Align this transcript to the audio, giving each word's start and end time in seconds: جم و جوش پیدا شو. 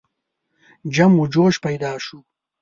جم 0.93 1.13
و 1.19 1.23
جوش 1.33 1.55
پیدا 1.65 1.93
شو. 2.05 2.19